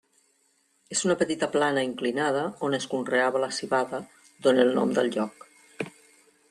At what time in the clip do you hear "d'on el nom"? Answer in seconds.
4.47-4.97